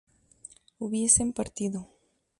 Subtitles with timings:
[0.79, 1.87] hubiesen partido